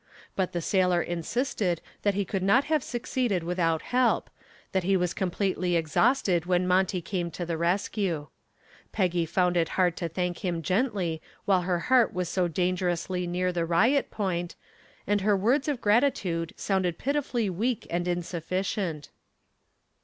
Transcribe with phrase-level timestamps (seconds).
[0.35, 4.31] But the sailor insisted that he could not have succeeded without help,
[4.71, 8.25] that he was completely exhausted when Monty came to the rescue.
[8.91, 13.51] Peggy found it hard to thank him gently while her heart was so dangerously near
[13.53, 14.55] the riot point,
[15.05, 19.09] and her words of gratitude sounded pitifully weak and insufficient.